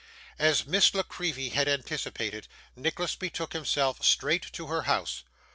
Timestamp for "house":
4.81-5.23